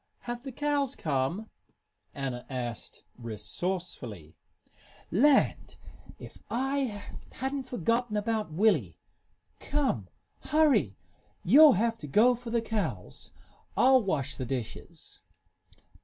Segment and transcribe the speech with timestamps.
[0.21, 1.51] "Have the cows come?"
[2.15, 4.35] Anna asked, resourcefully.
[5.11, 5.77] "Land!
[6.17, 8.97] If I hadn't forgotten about Willie!
[9.59, 10.07] Come
[10.39, 10.97] hurry!
[11.43, 13.31] You'll have to go for the cows.
[13.77, 15.21] I'll wash the dishes."